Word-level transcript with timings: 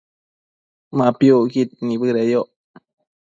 Ma 0.97 1.07
piucquid 1.17 1.69
nibëdeyoc 1.85 2.49